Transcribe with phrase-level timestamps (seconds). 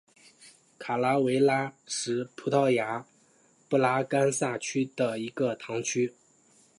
[0.79, 3.05] 卡拉韦拉什是葡萄牙
[3.69, 6.15] 布拉干萨区的一个堂区。